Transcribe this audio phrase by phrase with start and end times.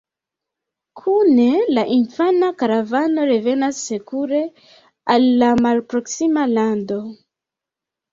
[1.01, 1.43] Kune
[1.77, 4.39] la infana karavano revenas sekure
[5.17, 6.99] al la malproksima lando.